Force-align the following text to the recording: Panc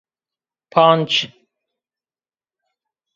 Panc 0.73 1.15